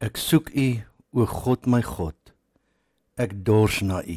Ek 0.00 0.16
soek 0.16 0.48
U, 0.56 0.66
o 1.12 1.26
God 1.28 1.66
my 1.68 1.82
God. 1.84 2.16
Ek 3.20 3.34
dors 3.44 3.82
na 3.84 3.98
U. 4.00 4.14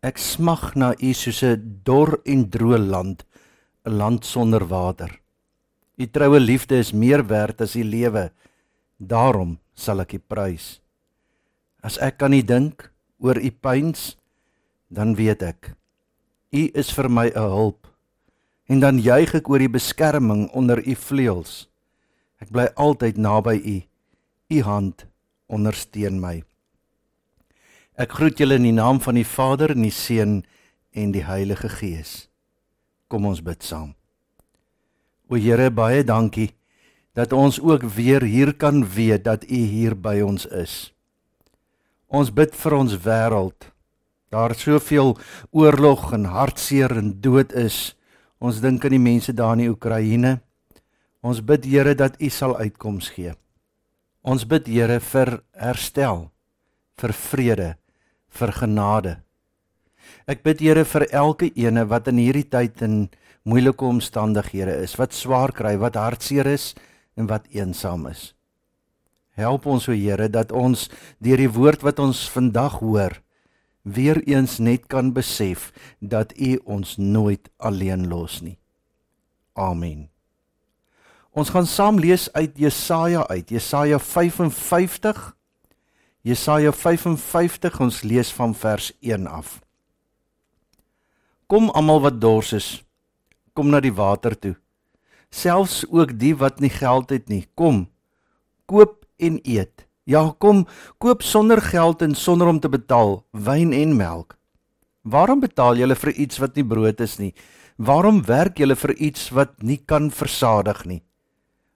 Ek 0.00 0.16
smag 0.16 0.72
na 0.80 0.94
U 0.96 1.10
soos 1.12 1.42
'n 1.44 1.84
dor 1.84 2.22
en 2.24 2.48
droë 2.48 2.78
land, 2.80 3.20
'n 3.84 3.98
land 4.00 4.24
sonder 4.24 4.64
water. 4.64 5.20
U 6.00 6.06
troue 6.06 6.40
liefde 6.40 6.80
is 6.80 6.92
meer 6.92 7.20
werd 7.28 7.60
as 7.60 7.74
die 7.76 7.84
lewe. 7.84 8.32
Daarom 8.96 9.58
sal 9.74 10.00
ek 10.00 10.14
U 10.14 10.18
prys. 10.18 10.80
As 11.84 11.98
ek 11.98 12.22
aan 12.22 12.32
U 12.32 12.42
dink, 12.42 12.90
oor 13.20 13.36
U 13.36 13.50
pyns, 13.50 14.16
dan 14.88 15.14
weet 15.14 15.42
ek 15.42 15.76
U 16.52 16.70
is 16.74 16.90
vir 16.92 17.10
my 17.10 17.28
'n 17.28 17.36
hulp. 17.36 17.86
En 18.68 18.80
dan 18.80 18.98
juig 18.98 19.34
ek 19.34 19.48
oor 19.50 19.58
die 19.58 19.68
beskerming 19.68 20.48
onder 20.54 20.80
U 20.80 20.94
vleuels. 20.94 21.68
Ek 22.40 22.48
bly 22.48 22.68
altyd 22.76 23.18
naby 23.18 23.60
U. 23.60 23.91
U 24.52 24.62
hand 24.66 25.06
ondersteun 25.48 26.20
my. 26.20 26.42
Ek 27.96 28.12
groet 28.18 28.40
julle 28.40 28.58
in 28.60 28.66
die 28.68 28.76
naam 28.76 29.00
van 29.00 29.16
die 29.16 29.28
Vader 29.28 29.72
en 29.72 29.84
die 29.84 29.94
Seun 29.94 30.42
en 30.92 31.12
die 31.12 31.24
Heilige 31.24 31.70
Gees. 31.72 32.26
Kom 33.08 33.28
ons 33.28 33.40
bid 33.44 33.64
saam. 33.64 33.94
O 35.28 35.40
Here, 35.40 35.70
baie 35.72 36.04
dankie 36.04 36.50
dat 37.16 37.32
ons 37.36 37.58
ook 37.60 37.84
weer 37.96 38.24
hier 38.24 38.54
kan 38.56 38.84
weet 38.88 39.24
dat 39.24 39.44
U 39.44 39.56
hier 39.56 39.96
by 39.96 40.20
ons 40.24 40.46
is. 40.48 40.92
Ons 42.08 42.32
bid 42.32 42.56
vir 42.56 42.76
ons 42.76 42.96
wêreld. 43.04 43.68
Daar 44.32 44.56
soveel 44.56 45.14
oorlog 45.52 46.10
en 46.16 46.24
hartseer 46.32 46.96
en 46.96 47.12
dood 47.20 47.52
is. 47.52 47.92
Ons 48.40 48.60
dink 48.64 48.84
aan 48.84 48.96
die 48.96 49.04
mense 49.04 49.32
daar 49.36 49.56
in 49.56 49.66
die 49.66 49.72
Oekraïne. 49.72 50.38
Ons 51.20 51.44
bid 51.44 51.68
Here 51.68 51.92
dat 51.96 52.16
U 52.20 52.32
sal 52.32 52.56
uitkoms 52.56 53.12
gee. 53.12 53.36
Ons 54.22 54.44
bid 54.46 54.68
Here 54.70 55.00
vir 55.02 55.40
herstel, 55.58 56.28
vir 56.94 57.12
vrede, 57.12 57.70
vir 58.30 58.52
genade. 58.54 59.16
Ek 60.30 60.44
bid 60.46 60.62
Here 60.62 60.84
vir 60.86 61.08
elke 61.10 61.50
ene 61.58 61.82
wat 61.90 62.06
in 62.12 62.20
hierdie 62.22 62.46
tyd 62.46 62.84
in 62.86 63.08
moeilike 63.42 63.82
omstandighede 63.82 64.76
is, 64.84 64.94
wat 64.98 65.16
swaar 65.16 65.50
kry, 65.50 65.74
wat 65.74 65.98
hartseer 65.98 66.46
is 66.46 66.70
en 67.18 67.26
wat 67.26 67.50
eensaam 67.50 68.06
is. 68.12 68.30
Help 69.34 69.66
ons 69.66 69.88
o 69.90 69.96
Here 69.96 70.28
dat 70.30 70.54
ons 70.54 70.86
deur 71.18 71.42
die 71.42 71.50
woord 71.50 71.82
wat 71.82 71.98
ons 71.98 72.22
vandag 72.30 72.78
hoor, 72.78 73.18
weer 73.82 74.22
eens 74.22 74.60
net 74.62 74.86
kan 74.86 75.10
besef 75.10 75.72
dat 75.98 76.30
U 76.38 76.54
ons 76.78 76.94
nooit 77.00 77.50
alleen 77.58 78.06
los 78.06 78.38
nie. 78.44 78.60
Amen. 79.58 80.11
Ons 81.32 81.48
gaan 81.48 81.66
saam 81.66 81.96
lees 81.96 82.26
uit 82.36 82.58
Jesaja 82.60 83.24
uit, 83.26 83.48
Jesaja 83.48 83.98
55. 83.98 85.20
Jesaja 86.20 86.72
55, 86.72 87.78
ons 87.80 88.02
lees 88.04 88.32
van 88.36 88.52
vers 88.54 88.90
1 89.00 89.26
af. 89.26 89.60
Kom 91.48 91.70
almal 91.72 92.02
wat 92.04 92.18
dors 92.20 92.52
is, 92.52 92.66
kom 93.56 93.72
na 93.72 93.80
die 93.80 93.94
water 93.96 94.36
toe. 94.36 94.52
Selfs 95.32 95.86
ook 95.88 96.12
die 96.20 96.34
wat 96.36 96.60
nie 96.60 96.70
geld 96.70 97.10
het 97.10 97.32
nie, 97.32 97.46
kom. 97.56 97.86
Koop 98.68 99.06
en 99.16 99.38
eet. 99.42 99.86
Ja, 100.04 100.34
kom, 100.38 100.66
koop 101.00 101.24
sonder 101.24 101.62
geld 101.64 102.02
en 102.04 102.14
sonder 102.14 102.50
om 102.52 102.60
te 102.60 102.68
betaal 102.68 103.22
wyn 103.32 103.72
en 103.72 103.96
melk. 103.96 104.36
Waarom 105.02 105.40
betaal 105.40 105.80
julle 105.80 105.96
vir 105.96 106.12
iets 106.12 106.38
wat 106.42 106.60
nie 106.60 106.66
brood 106.66 107.00
is 107.00 107.16
nie? 107.18 107.32
Waarom 107.80 108.20
werk 108.28 108.60
julle 108.60 108.76
vir 108.76 108.92
iets 109.00 109.30
wat 109.32 109.56
nie 109.62 109.80
kan 109.80 110.10
versadig 110.12 110.84
nie? 110.84 111.00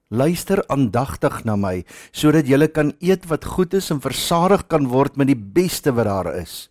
Luister 0.06 0.60
aandagtig 0.70 1.40
na 1.42 1.56
my 1.58 1.80
sodat 2.14 2.46
jy 2.46 2.68
kan 2.70 2.92
eet 3.02 3.26
wat 3.26 3.44
goed 3.44 3.74
is 3.74 3.90
en 3.90 3.98
versadig 3.98 4.68
kan 4.70 4.86
word 4.86 5.16
met 5.18 5.26
die 5.26 5.38
beste 5.38 5.90
wat 5.90 6.06
daar 6.06 6.30
is. 6.38 6.70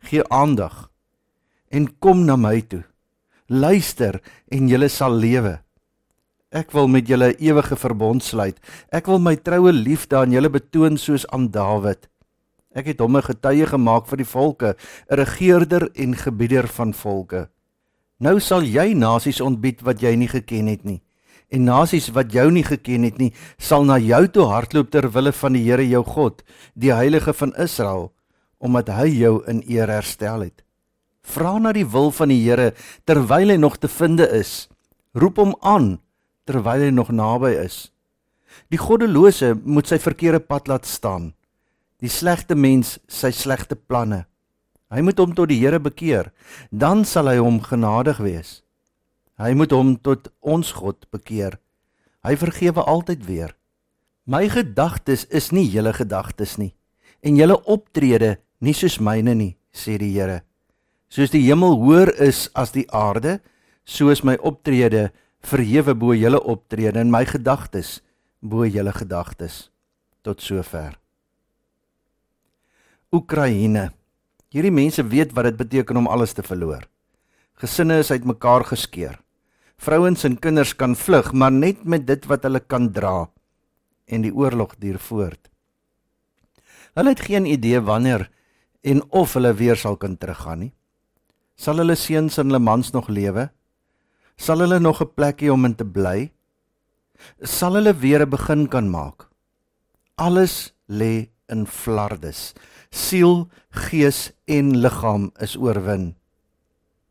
Gee 0.00 0.24
aandag 0.32 0.88
en 1.68 1.90
kom 2.00 2.24
na 2.24 2.36
my 2.40 2.62
toe. 2.64 2.84
Luister 3.46 4.22
en 4.48 4.68
jy 4.68 4.88
sal 4.88 5.12
lewe. 5.12 5.60
Ek 6.50 6.72
wil 6.72 6.88
met 6.88 7.06
julle 7.06 7.36
ewige 7.38 7.76
verbond 7.76 8.24
sluit. 8.24 8.56
Ek 8.90 9.06
wil 9.06 9.20
my 9.20 9.36
troue 9.36 9.72
liefde 9.72 10.16
aan 10.16 10.32
julle 10.32 10.48
betoon 10.48 10.96
soos 10.96 11.28
aan 11.28 11.50
Dawid. 11.52 12.08
Ek 12.74 12.86
het 12.86 13.00
hom 13.00 13.16
'n 13.16 13.22
getuie 13.22 13.66
gemaak 13.66 14.06
vir 14.06 14.16
die 14.16 14.32
volke, 14.32 14.76
'n 15.10 15.14
regerder 15.14 15.90
en 15.94 16.16
gebieder 16.16 16.66
van 16.66 16.94
volke. 16.94 17.50
Nou 18.18 18.40
sal 18.40 18.62
jy 18.62 18.94
nasies 18.94 19.40
ontbied 19.40 19.82
wat 19.82 20.00
jy 20.00 20.16
nie 20.16 20.28
geken 20.28 20.66
het 20.66 20.84
nie 20.84 21.02
en 21.50 21.66
nasies 21.66 22.08
wat 22.14 22.32
jou 22.32 22.46
nie 22.54 22.64
geken 22.66 23.04
het 23.08 23.18
nie, 23.18 23.32
sal 23.58 23.84
na 23.84 23.98
jou 23.98 24.22
toe 24.30 24.46
hardloop 24.50 24.90
ter 24.90 25.10
wille 25.10 25.32
van 25.34 25.56
die 25.56 25.64
Here 25.66 25.86
jou 25.86 26.02
God, 26.06 26.42
die 26.74 26.94
Heilige 26.94 27.34
van 27.34 27.54
Israel, 27.58 28.10
omdat 28.58 28.92
hy 28.94 29.08
jou 29.18 29.40
in 29.50 29.62
eer 29.66 29.90
herstel 29.90 30.46
het. 30.46 30.62
Vra 31.26 31.58
na 31.58 31.72
die 31.76 31.86
wil 31.86 32.10
van 32.14 32.30
die 32.32 32.40
Here 32.42 32.72
terwyl 33.08 33.52
hy 33.52 33.58
nog 33.60 33.78
te 33.78 33.88
vinde 33.88 34.26
is. 34.36 34.68
Roep 35.14 35.40
hom 35.42 35.56
aan 35.60 35.98
terwyl 36.48 36.86
hy 36.86 36.90
nog 36.94 37.10
naby 37.14 37.52
is. 37.60 37.90
Die 38.70 38.80
goddelose 38.80 39.54
moet 39.62 39.90
sy 39.90 40.00
verkeerde 40.02 40.40
pad 40.42 40.70
laat 40.70 40.88
staan. 40.88 41.32
Die 42.00 42.10
slegte 42.10 42.56
mens 42.56 42.96
sy 43.10 43.30
slegte 43.34 43.76
planne. 43.76 44.24
Hy 44.90 45.04
moet 45.06 45.20
hom 45.22 45.34
tot 45.36 45.50
die 45.52 45.60
Here 45.60 45.78
bekeer, 45.78 46.32
dan 46.70 47.04
sal 47.06 47.30
hy 47.30 47.36
hom 47.38 47.60
genadig 47.62 48.18
wees. 48.22 48.60
Hy 49.40 49.54
moet 49.56 49.72
hom 49.72 49.94
tot 49.96 50.28
ons 50.44 50.74
God 50.76 51.06
bekeer. 51.14 51.56
Hy 52.20 52.34
vergewe 52.36 52.84
altyd 52.84 53.24
weer. 53.24 53.54
My 54.28 54.44
gedagtes 54.52 55.24
is 55.32 55.48
nie 55.50 55.64
julle 55.72 55.94
gedagtes 55.96 56.58
nie 56.60 56.74
en 57.20 57.36
julle 57.36 57.56
optrede 57.68 58.38
nie 58.64 58.74
soos 58.76 58.98
myne 59.00 59.34
nie, 59.36 59.54
sê 59.72 59.98
die 60.00 60.12
Here. 60.14 60.40
Soos 61.10 61.32
die 61.32 61.42
hemel 61.44 61.76
hoër 61.80 62.12
is 62.22 62.46
as 62.54 62.72
die 62.72 62.86
aarde, 62.94 63.40
so 63.84 64.12
is 64.12 64.22
my 64.24 64.36
optrede 64.46 65.10
verhewe 65.44 65.94
bo 65.96 66.14
julle 66.14 66.38
optrede 66.38 67.00
en 67.00 67.10
my 67.12 67.24
gedagtes 67.26 67.98
bo 68.40 68.64
julle 68.64 68.92
gedagtes. 68.94 69.68
Tot 70.22 70.40
sover. 70.40 70.98
Oekraïne. 73.12 73.90
Hierdie 74.50 74.74
mense 74.74 75.02
weet 75.02 75.32
wat 75.34 75.48
dit 75.48 75.58
beteken 75.58 75.98
om 75.98 76.08
alles 76.10 76.34
te 76.36 76.44
verloor. 76.46 76.84
Gesinne 77.60 77.98
is 78.00 78.10
uitmekaar 78.12 78.64
geskeur. 78.68 79.18
Vrouens 79.80 80.26
en 80.28 80.34
kinders 80.36 80.74
kan 80.76 80.92
vlug, 80.92 81.30
maar 81.32 81.52
net 81.52 81.86
met 81.88 82.02
dit 82.04 82.26
wat 82.28 82.42
hulle 82.44 82.60
kan 82.60 82.90
dra 82.92 83.30
en 84.10 84.26
die 84.26 84.32
oorlog 84.34 84.74
duur 84.82 84.98
voort. 85.00 85.48
Hulle 86.98 87.14
het 87.14 87.22
geen 87.24 87.46
idee 87.48 87.80
wanneer 87.80 88.26
en 88.84 89.00
of 89.08 89.38
hulle 89.38 89.54
weer 89.56 89.80
sal 89.80 89.96
kan 89.96 90.18
teruggaan 90.20 90.66
nie. 90.66 90.72
Sal 91.56 91.80
hulle 91.80 91.96
seuns 91.96 92.36
en 92.36 92.50
hulle 92.50 92.60
mans 92.60 92.92
nog 92.92 93.08
lewe? 93.08 93.48
Sal 94.36 94.60
hulle 94.66 94.80
nog 94.80 95.00
'n 95.00 95.14
plekkie 95.14 95.52
om 95.52 95.64
in 95.64 95.74
te 95.74 95.84
bly? 95.84 96.30
Sal 97.40 97.80
hulle 97.80 97.94
weer 97.94 98.20
'n 98.26 98.30
begin 98.30 98.68
kan 98.68 98.90
maak? 98.90 99.28
Alles 100.16 100.74
lê 100.88 101.30
in 101.48 101.66
flardes. 101.66 102.52
Siel, 102.90 103.48
gees 103.70 104.32
en 104.44 104.76
liggaam 104.76 105.30
is 105.40 105.56
oorwin 105.56 106.19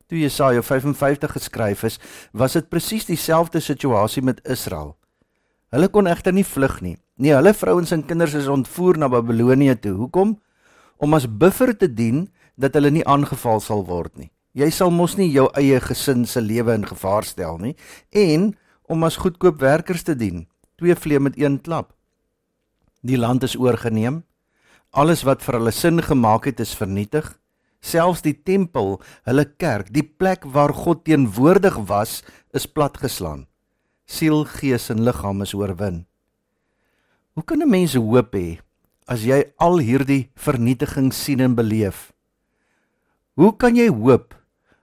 toe 0.10 0.18
Jesaja 0.18 0.64
55 0.66 1.32
geskryf 1.38 1.84
is, 1.86 2.00
was 2.34 2.58
dit 2.58 2.70
presies 2.70 3.06
dieselfde 3.06 3.62
situasie 3.62 4.24
met 4.26 4.42
Israel. 4.50 4.96
Hulle 5.70 5.90
kon 5.94 6.10
egter 6.10 6.34
nie 6.34 6.46
vlug 6.48 6.80
nie. 6.82 6.96
Nee, 7.22 7.36
hulle 7.38 7.54
vrouens 7.54 7.94
en 7.94 8.06
kinders 8.08 8.34
is 8.34 8.50
ontvoer 8.50 8.98
na 8.98 9.10
Babilonië 9.12 9.76
toe. 9.84 9.94
Hoekom? 10.00 10.40
Om 10.98 11.14
as 11.14 11.28
buffer 11.30 11.76
te 11.78 11.88
dien 11.94 12.26
dat 12.58 12.74
hulle 12.74 12.90
nie 12.92 13.06
aangeval 13.06 13.62
sal 13.62 13.86
word 13.86 14.16
nie. 14.18 14.32
Jy 14.58 14.72
sal 14.74 14.90
mos 14.92 15.14
nie 15.20 15.30
jou 15.30 15.46
eie 15.60 15.78
gesin 15.84 16.26
se 16.26 16.42
lewe 16.42 16.74
in 16.74 16.88
gevaar 16.90 17.24
stel 17.24 17.60
nie 17.62 17.76
en 18.10 18.56
om 18.90 19.06
as 19.06 19.20
goedkoop 19.22 19.62
werkers 19.62 20.02
te 20.08 20.16
dien. 20.18 20.48
Twee 20.82 20.96
vleie 20.98 21.22
met 21.22 21.38
een 21.38 21.60
klap. 21.62 21.94
Die 23.06 23.20
land 23.20 23.46
is 23.46 23.56
oorgeneem. 23.56 24.24
Alles 24.90 25.22
wat 25.24 25.46
vir 25.46 25.60
hulle 25.60 25.72
sin 25.72 26.02
gemaak 26.02 26.50
het 26.50 26.60
is 26.66 26.74
vernietig 26.74 27.30
selfs 27.82 28.24
die 28.26 28.36
tempel, 28.36 28.98
hulle 29.28 29.46
kerk, 29.60 29.92
die 29.96 30.04
plek 30.04 30.46
waar 30.46 30.74
God 30.76 31.06
teenwoordig 31.08 31.78
was, 31.90 32.22
is 32.54 32.68
platgeslaan. 32.68 33.48
Siel, 34.10 34.44
gees 34.58 34.90
en 34.90 35.04
liggaam 35.06 35.44
is 35.46 35.54
oorwin. 35.54 36.06
Hoe 37.34 37.46
kan 37.46 37.62
'n 37.62 37.70
mens 37.70 37.94
hoop 37.94 38.34
hê 38.34 38.60
as 39.08 39.24
jy 39.24 39.54
al 39.58 39.80
hierdie 39.80 40.30
vernietiging 40.36 41.14
sien 41.14 41.40
en 41.40 41.56
beleef? 41.56 42.12
Hoe 43.36 43.56
kan 43.56 43.76
jy 43.76 43.88
hoop 43.88 44.36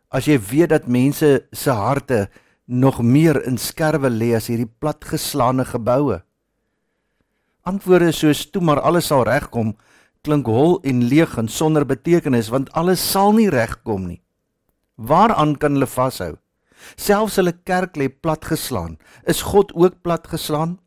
as 0.08 0.24
jy 0.24 0.38
weet 0.38 0.70
dat 0.70 0.86
mense 0.88 1.48
se 1.52 1.70
harte 1.70 2.30
nog 2.66 3.02
meer 3.02 3.36
in 3.46 3.58
skerwe 3.58 4.08
lê 4.08 4.34
as 4.36 4.46
hierdie 4.46 4.70
platgeslaane 4.80 5.64
geboue? 5.64 6.22
Antwoorde 7.66 8.12
soos 8.12 8.46
toe 8.50 8.62
maar 8.62 8.80
alles 8.80 9.06
sal 9.06 9.24
regkom 9.24 9.74
klink 10.26 10.48
hol 10.50 10.80
en 10.82 11.04
leeg 11.06 11.36
en 11.38 11.48
sonder 11.48 11.86
betekenis 11.86 12.50
want 12.50 12.72
alles 12.74 13.02
sal 13.12 13.32
nie 13.36 13.48
regkom 13.52 14.08
nie. 14.10 14.20
Waaraan 14.96 15.54
kan 15.60 15.76
hulle 15.76 15.88
vashou? 15.88 16.34
Selfs 16.96 17.38
hulle 17.40 17.54
kerk 17.68 17.96
lê 17.96 18.08
platgeslaan. 18.10 18.98
Is 19.24 19.42
God 19.46 19.72
ook 19.74 20.02
platgeslaan? 20.02 20.78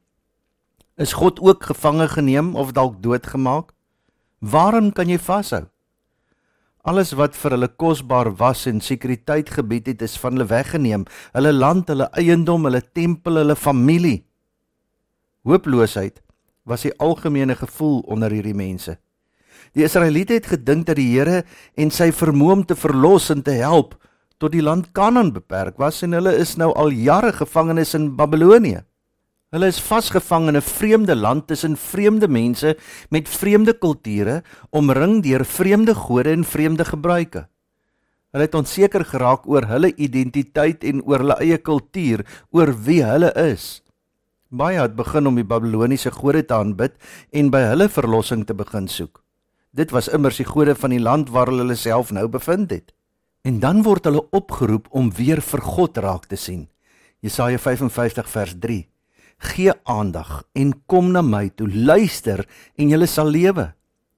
Is 1.00 1.16
God 1.16 1.40
ook 1.40 1.64
gevange 1.72 2.10
geneem 2.12 2.56
of 2.56 2.74
dalk 2.76 3.00
doodgemaak? 3.04 3.72
Waarom 4.40 4.92
kan 4.92 5.10
jy 5.10 5.20
vashou? 5.20 5.68
Alles 6.88 7.12
wat 7.20 7.36
vir 7.36 7.54
hulle 7.56 7.68
kosbaar 7.68 8.32
was 8.40 8.66
en 8.68 8.80
sekuriteit 8.82 9.52
gebied 9.52 9.92
het, 9.92 10.02
is 10.02 10.16
van 10.18 10.38
hulle 10.38 10.48
weggeneem. 10.48 11.04
Hulle 11.36 11.52
land, 11.54 11.92
hulle 11.92 12.08
eiendom, 12.18 12.66
hulle 12.66 12.82
tempel, 12.82 13.42
hulle 13.44 13.56
familie. 13.56 14.24
Hooploosheid 15.48 16.22
was 16.64 16.86
die 16.88 16.96
algemene 17.00 17.56
gevoel 17.60 18.02
onder 18.08 18.32
hierdie 18.32 18.56
mense. 18.56 18.98
Die 19.74 19.86
Israeliete 19.86 20.34
het 20.34 20.50
gedink 20.50 20.88
dat 20.88 20.98
die 20.98 21.12
Here 21.14 21.44
en 21.78 21.92
sy 21.92 22.12
vermoë 22.12 22.54
om 22.58 22.66
te 22.66 22.76
verlos 22.76 23.30
en 23.30 23.44
te 23.46 23.58
help 23.60 23.96
tot 24.40 24.54
die 24.56 24.64
land 24.64 24.94
Kanaan 24.96 25.34
beperk 25.36 25.78
was 25.78 26.00
en 26.06 26.16
hulle 26.16 26.32
is 26.40 26.56
nou 26.58 26.72
al 26.80 26.94
jare 26.96 27.34
gevangenes 27.36 27.94
in 27.98 28.16
Babelonie. 28.16 28.80
Hulle 29.50 29.68
is 29.68 29.82
vasgevang 29.82 30.48
in 30.48 30.58
'n 30.58 30.62
vreemde 30.62 31.16
land 31.16 31.48
tussen 31.48 31.76
vreemde 31.76 32.28
mense 32.28 32.78
met 33.10 33.30
vreemde 33.30 33.74
kulture, 33.74 34.44
omring 34.70 35.24
deur 35.24 35.46
vreemde 35.46 35.96
gode 35.96 36.32
en 36.32 36.44
vreemde 36.44 36.86
gebruike. 36.86 37.48
Hulle 38.32 38.46
het 38.46 38.56
onseker 38.56 39.06
geraak 39.06 39.48
oor 39.50 39.66
hulle 39.66 39.96
identiteit 39.96 40.84
en 40.84 41.02
oor 41.02 41.18
hulle 41.18 41.40
eie 41.42 41.58
kultuur, 41.58 42.26
oor 42.52 42.74
wie 42.86 43.04
hulle 43.04 43.34
is. 43.34 43.82
Baie 44.50 44.80
het 44.82 44.96
begin 44.96 45.28
om 45.28 45.36
die 45.36 45.44
Babiloniese 45.44 46.12
gode 46.12 46.46
te 46.46 46.54
aanbid 46.54 46.94
en 47.32 47.50
by 47.50 47.60
hulle 47.60 47.90
verlossing 47.90 48.46
te 48.46 48.54
begin 48.54 48.88
soek. 48.88 49.24
Dit 49.70 49.92
was 49.94 50.08
immers 50.10 50.40
die 50.42 50.48
gode 50.50 50.74
van 50.76 50.90
die 50.90 51.02
land 51.02 51.30
waar 51.30 51.52
hulle 51.54 51.76
self 51.78 52.10
nou 52.12 52.26
bevind 52.28 52.72
het. 52.74 52.94
En 53.46 53.60
dan 53.62 53.84
word 53.86 54.08
hulle 54.10 54.26
opgeroep 54.34 54.88
om 54.90 55.12
weer 55.14 55.42
vir 55.46 55.62
God 55.62 55.98
raak 56.02 56.26
te 56.26 56.36
sien. 56.36 56.68
Jesaja 57.22 57.60
55 57.60 58.30
vers 58.30 58.56
3 58.60 58.88
gee 59.40 59.72
aandag 59.88 60.44
en 60.52 60.74
kom 60.92 61.14
na 61.14 61.22
my 61.24 61.46
toe 61.56 61.70
luister 61.72 62.42
en 62.76 62.90
julle 62.92 63.08
sal 63.08 63.30
lewe. 63.32 63.70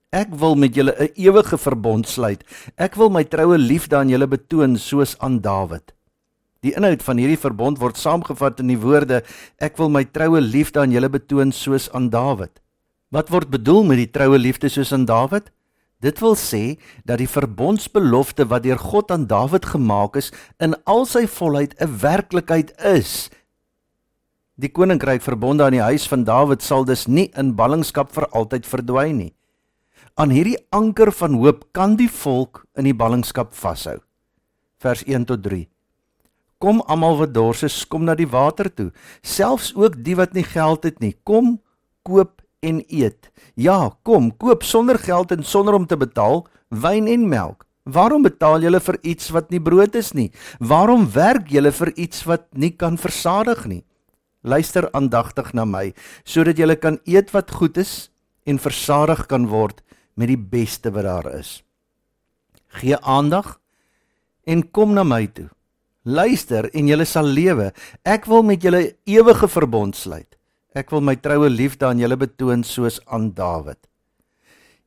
Ek 0.09 0.31
wil 0.33 0.55
met 0.55 0.75
julle 0.75 0.95
'n 0.97 1.13
ewige 1.15 1.57
verbond 1.57 2.07
sluit. 2.07 2.43
Ek 2.77 2.95
wil 2.95 3.09
my 3.09 3.23
troue 3.23 3.57
liefde 3.57 3.95
aan 3.95 4.09
julle 4.09 4.27
betoon 4.27 4.77
soos 4.77 5.15
aan 5.19 5.41
Dawid. 5.41 5.93
Die 6.61 6.73
inhoud 6.73 7.03
van 7.03 7.17
hierdie 7.17 7.37
verbond 7.37 7.77
word 7.79 7.97
saamgevat 7.97 8.59
in 8.59 8.67
die 8.67 8.79
woorde 8.79 9.23
ek 9.59 9.77
wil 9.77 9.89
my 9.89 10.03
troue 10.03 10.41
liefde 10.41 10.79
aan 10.79 10.91
julle 10.91 11.09
betoon 11.09 11.51
soos 11.51 11.91
aan 11.91 12.09
Dawid 12.09 12.61
wat 13.11 13.29
word 13.29 13.51
bedoel 13.51 13.83
met 13.91 14.01
die 14.01 14.11
troue 14.11 14.39
liefde 14.39 14.69
soos 14.69 14.93
aan 14.93 15.05
Dawid 15.05 15.51
Dit 16.01 16.17
wil 16.17 16.33
sê 16.33 16.79
dat 17.05 17.19
die 17.21 17.29
verbondsbelofte 17.29 18.47
wat 18.49 18.63
deur 18.65 18.79
God 18.81 19.11
aan 19.13 19.27
Dawid 19.29 19.67
gemaak 19.69 20.17
is 20.17 20.31
in 20.57 20.73
al 20.89 21.05
sy 21.05 21.27
volheid 21.29 21.77
'n 21.77 21.99
werklikheid 22.01 22.73
is 22.81 23.29
Die 24.61 24.69
koninkryk 24.69 25.23
verbonde 25.25 25.63
aan 25.65 25.73
die 25.73 25.81
huis 25.81 26.03
van 26.11 26.21
Dawid 26.27 26.61
sal 26.61 26.83
dus 26.85 27.07
nie 27.07 27.31
in 27.39 27.55
ballingskap 27.57 28.11
vir 28.13 28.27
altyd 28.29 28.67
verdwyn 28.69 29.17
nie. 29.17 29.31
Aan 30.19 30.29
hierdie 30.29 30.59
anker 30.69 31.09
van 31.17 31.39
hoop 31.41 31.63
kan 31.73 31.95
die 31.97 32.09
volk 32.11 32.65
in 32.77 32.85
die 32.85 32.93
ballingskap 32.93 33.55
vashou. 33.57 33.97
Vers 34.77 35.01
1 35.07 35.25
tot 35.31 35.41
3. 35.47 35.65
Kom 36.61 36.83
almal 36.85 37.17
wat 37.23 37.33
dors 37.33 37.63
is, 37.65 37.79
kom 37.89 38.05
na 38.05 38.13
die 38.13 38.29
water 38.29 38.69
toe, 38.69 38.91
selfs 39.23 39.71
ook 39.73 39.97
die 40.05 40.17
wat 40.19 40.35
nie 40.37 40.45
geld 40.45 40.85
het 40.85 40.99
nie. 41.01 41.15
Kom, 41.25 41.55
koop 42.05 42.40
en 42.61 42.81
eet. 42.87 43.29
Ja, 43.55 43.91
kom, 44.03 44.31
koop 44.37 44.63
sonder 44.63 44.99
geld 45.01 45.31
en 45.31 45.43
sonder 45.43 45.75
om 45.77 45.85
te 45.89 45.97
betaal 45.97 46.45
wyn 46.69 47.07
en 47.07 47.27
melk. 47.29 47.65
Waarom 47.83 48.21
betaal 48.21 48.61
julle 48.61 48.79
vir 48.79 48.97
iets 49.01 49.31
wat 49.33 49.49
nie 49.49 49.61
brood 49.61 49.95
is 49.97 50.11
nie? 50.13 50.29
Waarom 50.59 51.07
werk 51.11 51.49
julle 51.49 51.71
vir 51.73 51.91
iets 51.97 52.23
wat 52.29 52.45
nie 52.53 52.71
kan 52.71 52.97
versadig 53.01 53.65
nie? 53.65 53.81
Luister 54.41 54.87
aandagtig 54.93 55.53
na 55.57 55.65
my 55.65 55.91
sodat 56.23 56.57
jy 56.61 56.75
kan 56.77 56.99
eet 57.05 57.33
wat 57.33 57.51
goed 57.51 57.77
is 57.81 58.09
en 58.45 58.61
versadig 58.61 59.25
kan 59.29 59.47
word 59.49 59.81
met 60.15 60.29
die 60.29 60.37
beste 60.37 60.93
wat 60.93 61.05
daar 61.05 61.29
is. 61.33 61.61
Gee 62.69 62.97
aandag 63.01 63.57
en 64.45 64.63
kom 64.71 64.93
na 64.93 65.03
my 65.03 65.25
toe. 65.27 65.49
Luister 66.05 66.69
en 66.73 66.87
jy 66.89 67.05
sal 67.05 67.25
lewe. 67.25 67.71
Ek 68.05 68.25
wil 68.25 68.43
met 68.43 68.61
julle 68.61 68.95
ewige 69.05 69.47
verbond 69.47 69.95
sluit. 69.95 70.30
Ek 70.75 70.91
wil 70.91 71.01
my 71.03 71.17
troue 71.19 71.49
liefde 71.49 71.87
aan 71.87 71.99
julle 71.99 72.15
betoon 72.15 72.63
soos 72.63 72.99
aan 73.07 73.31
Dawid. 73.35 73.79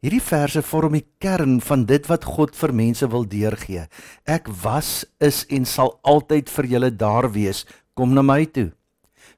Hierdie 0.04 0.22
verse 0.25 0.60
vorm 0.64 0.96
die 0.96 1.06
kern 1.20 1.60
van 1.64 1.84
dit 1.88 2.06
wat 2.08 2.25
God 2.28 2.56
vir 2.56 2.72
mense 2.76 3.08
wil 3.08 3.25
deurgee. 3.25 3.86
Ek 4.28 4.48
was, 4.62 5.04
is 5.20 5.44
en 5.48 5.64
sal 5.64 5.98
altyd 6.04 6.52
vir 6.52 6.70
julle 6.76 6.90
daar 6.92 7.31
wees. 7.32 7.64
Kom 7.96 8.12
na 8.16 8.25
my 8.25 8.44
toe 8.44 8.70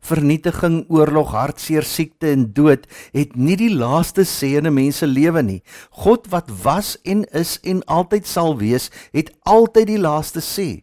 vernietiging, 0.06 0.84
oorlog, 0.92 1.32
hartseer, 1.34 1.86
siekte 1.86 2.30
en 2.30 2.46
dood 2.54 2.86
het 3.16 3.34
nie 3.36 3.56
die 3.58 3.72
laaste 3.72 4.24
sê 4.28 4.56
in 4.58 4.66
'n 4.66 4.74
mens 4.74 4.98
se 4.98 5.06
lewe 5.06 5.42
nie. 5.42 5.62
God 5.90 6.28
wat 6.30 6.50
was 6.62 6.96
en 7.04 7.24
is 7.32 7.58
en 7.64 7.82
altyd 7.86 8.26
sal 8.26 8.56
wees, 8.58 8.90
het 9.12 9.30
altyd 9.44 9.86
die 9.86 9.98
laaste 9.98 10.40
sê. 10.40 10.82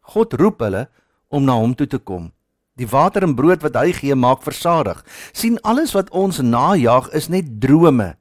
God 0.00 0.34
roep 0.34 0.60
hulle 0.60 0.88
om 1.30 1.44
na 1.44 1.52
hom 1.52 1.74
toe 1.74 1.86
te 1.86 1.98
kom. 1.98 2.32
Die 2.74 2.88
water 2.90 3.22
en 3.22 3.36
brood 3.38 3.62
wat 3.62 3.76
hy 3.78 3.92
gee 3.94 4.14
maak 4.18 4.42
versadig. 4.42 5.04
sien 5.32 5.60
alles 5.62 5.94
wat 5.94 6.10
ons 6.10 6.40
najag 6.42 7.08
is 7.14 7.28
net 7.28 7.60
drome. 7.60 8.16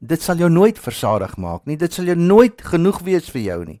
Dit 0.00 0.22
sal 0.22 0.36
jou 0.36 0.48
nooit 0.50 0.78
versadig 0.78 1.36
maak 1.36 1.66
nie. 1.66 1.76
Dit 1.76 1.92
sal 1.92 2.04
jou 2.04 2.16
nooit 2.16 2.62
genoeg 2.62 3.02
wees 3.04 3.28
vir 3.30 3.42
jou 3.42 3.64
nie. 3.64 3.80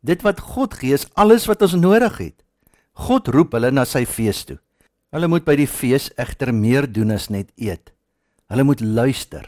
Dit 0.00 0.24
wat 0.24 0.40
God 0.40 0.74
gee 0.74 0.96
is 0.96 1.06
alles 1.14 1.46
wat 1.46 1.62
ons 1.62 1.76
nodig 1.76 2.16
het. 2.18 2.38
God 2.96 3.28
roep 3.28 3.52
hulle 3.52 3.70
na 3.70 3.84
sy 3.84 4.06
fees 4.08 4.44
toe. 4.48 4.58
Hulle 5.12 5.28
moet 5.28 5.44
by 5.44 5.56
die 5.58 5.68
fees 5.68 6.08
egter 6.16 6.52
meer 6.54 6.86
doen 6.88 7.12
as 7.12 7.28
net 7.30 7.50
eet. 7.56 7.92
Hulle 8.48 8.64
moet 8.64 8.80
luister. 8.80 9.44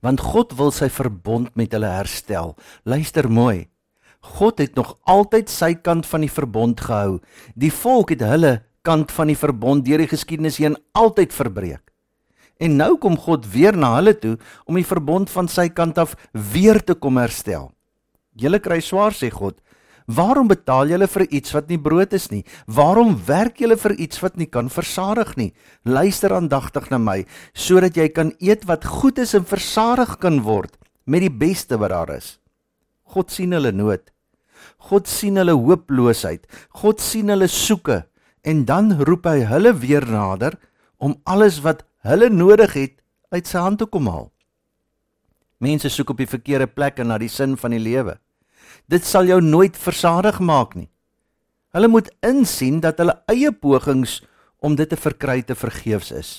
Want 0.00 0.22
God 0.22 0.54
wil 0.56 0.70
sy 0.70 0.88
verbond 0.92 1.50
met 1.58 1.74
hulle 1.74 1.90
herstel. 1.90 2.54
Luister 2.84 3.28
mooi. 3.28 3.68
God 4.38 4.62
het 4.62 4.76
nog 4.78 4.94
altyd 5.10 5.50
sy 5.50 5.74
kant 5.74 6.06
van 6.06 6.22
die 6.22 6.30
verbond 6.30 6.80
gehou. 6.80 7.18
Die 7.58 7.72
volk 7.74 8.14
het 8.14 8.22
hulle 8.22 8.60
kant 8.82 9.12
van 9.14 9.30
die 9.30 9.38
verbond 9.38 9.84
deur 9.86 10.02
die 10.02 10.10
geskiedenis 10.10 10.58
heen 10.62 10.76
altyd 10.98 11.34
verbreek. 11.34 11.82
En 12.62 12.76
nou 12.78 12.94
kom 13.00 13.16
God 13.18 13.46
weer 13.50 13.76
na 13.76 13.94
hulle 13.96 14.14
toe 14.18 14.36
om 14.66 14.78
die 14.78 14.86
verbond 14.86 15.30
van 15.30 15.48
sy 15.50 15.68
kant 15.72 15.98
af 15.98 16.14
weer 16.32 16.78
te 16.82 16.94
kom 16.94 17.18
herstel. 17.18 17.70
Julle 18.38 18.60
kry 18.62 18.80
swaar 18.80 19.14
sê 19.16 19.30
God, 19.32 19.58
Waarom 20.10 20.48
betaal 20.50 20.90
julle 20.90 21.06
vir 21.06 21.24
iets 21.30 21.52
wat 21.54 21.68
nie 21.70 21.78
brood 21.78 22.12
is 22.16 22.28
nie? 22.32 22.42
Waarom 22.66 23.14
werk 23.26 23.60
julle 23.62 23.76
vir 23.78 23.94
iets 24.02 24.18
wat 24.22 24.36
nie 24.36 24.48
kan 24.50 24.68
versadig 24.72 25.36
nie? 25.38 25.52
Luister 25.86 26.34
aandagtig 26.34 26.90
na 26.90 26.98
my 26.98 27.22
sodat 27.54 27.96
jy 27.96 28.08
kan 28.10 28.32
eet 28.42 28.66
wat 28.66 28.84
goed 28.84 29.20
is 29.22 29.34
en 29.38 29.46
versadig 29.46 30.16
kan 30.18 30.42
word 30.42 30.74
met 31.06 31.22
die 31.22 31.30
beste 31.30 31.78
wat 31.78 31.94
daar 31.94 32.16
is. 32.16 32.38
God 33.14 33.30
sien 33.30 33.54
hulle 33.54 33.72
nood. 33.72 34.02
God 34.90 35.06
sien 35.06 35.38
hulle 35.38 35.54
hooploosheid. 35.54 36.46
God 36.82 37.00
sien 37.00 37.30
hulle 37.30 37.48
soeke 37.48 38.02
en 38.42 38.64
dan 38.66 38.92
roep 39.06 39.26
hy 39.30 39.42
hulle 39.46 39.72
weer 39.78 40.06
nader 40.06 40.58
om 40.98 41.16
alles 41.24 41.60
wat 41.62 41.84
hulle 42.06 42.28
nodig 42.30 42.74
het 42.74 42.94
uit 43.30 43.46
sy 43.46 43.62
hand 43.62 43.78
te 43.78 43.86
kom 43.86 44.08
haal. 44.10 44.30
Mense 45.62 45.88
soek 45.90 46.10
op 46.10 46.18
die 46.18 46.30
verkeerde 46.30 46.66
plekke 46.66 47.06
na 47.06 47.18
die 47.22 47.30
sin 47.30 47.54
van 47.56 47.74
die 47.74 47.82
lewe. 47.82 48.16
Dit 48.90 49.06
sal 49.06 49.28
jou 49.30 49.38
nooit 49.40 49.78
versadig 49.78 50.40
maak 50.42 50.74
nie. 50.74 50.88
Hulle 51.72 51.88
moet 51.88 52.10
insien 52.26 52.82
dat 52.82 52.98
hulle 53.00 53.14
eie 53.30 53.52
pogings 53.54 54.20
om 54.58 54.74
dit 54.76 54.90
te 54.90 54.98
verkry 54.98 55.40
te 55.46 55.54
vergeefs 55.54 56.10
is. 56.12 56.32